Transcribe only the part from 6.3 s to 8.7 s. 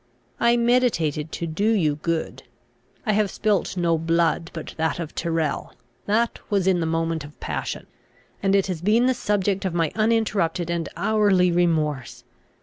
was in the moment of passion; and it